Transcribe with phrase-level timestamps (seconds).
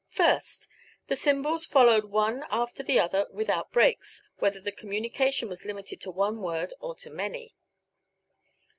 [0.09, 0.67] First:
[1.09, 6.09] The symbols followed one after the other without breaks, whether the communication was limited to
[6.09, 7.53] one word or to many.